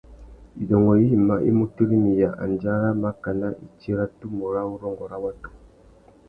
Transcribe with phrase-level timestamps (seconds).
[0.57, 5.49] Widôngôkunú yïmá i mu tirimiya andjara makana itsi râ tumu râ urrôngô râ watu.